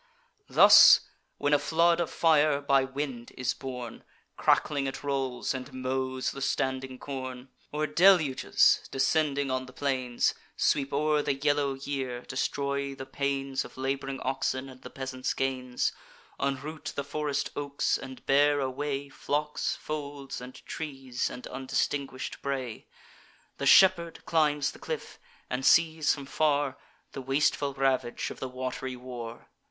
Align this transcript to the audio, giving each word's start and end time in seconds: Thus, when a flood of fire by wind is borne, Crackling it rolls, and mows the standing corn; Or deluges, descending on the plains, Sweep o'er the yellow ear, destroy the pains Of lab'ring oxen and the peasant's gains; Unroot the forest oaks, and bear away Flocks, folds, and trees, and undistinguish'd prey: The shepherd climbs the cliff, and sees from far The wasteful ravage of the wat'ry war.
Thus, 0.49 1.01
when 1.37 1.53
a 1.53 1.59
flood 1.59 1.99
of 1.99 2.09
fire 2.09 2.59
by 2.59 2.83
wind 2.85 3.33
is 3.37 3.53
borne, 3.53 4.03
Crackling 4.35 4.87
it 4.87 5.03
rolls, 5.03 5.53
and 5.53 5.71
mows 5.71 6.31
the 6.31 6.41
standing 6.41 6.97
corn; 6.97 7.49
Or 7.71 7.85
deluges, 7.85 8.81
descending 8.89 9.51
on 9.51 9.67
the 9.67 9.73
plains, 9.73 10.33
Sweep 10.57 10.91
o'er 10.91 11.21
the 11.21 11.35
yellow 11.35 11.77
ear, 11.85 12.21
destroy 12.21 12.95
the 12.95 13.05
pains 13.05 13.63
Of 13.63 13.75
lab'ring 13.77 14.19
oxen 14.23 14.69
and 14.69 14.81
the 14.81 14.89
peasant's 14.89 15.35
gains; 15.35 15.91
Unroot 16.39 16.93
the 16.95 17.03
forest 17.03 17.51
oaks, 17.55 17.95
and 17.99 18.25
bear 18.25 18.59
away 18.59 19.07
Flocks, 19.07 19.75
folds, 19.75 20.41
and 20.41 20.55
trees, 20.65 21.29
and 21.29 21.45
undistinguish'd 21.45 22.41
prey: 22.41 22.87
The 23.59 23.67
shepherd 23.67 24.25
climbs 24.25 24.71
the 24.71 24.79
cliff, 24.79 25.19
and 25.47 25.63
sees 25.63 26.11
from 26.15 26.25
far 26.25 26.79
The 27.11 27.21
wasteful 27.21 27.75
ravage 27.75 28.31
of 28.31 28.39
the 28.39 28.49
wat'ry 28.49 28.95
war. 28.95 29.47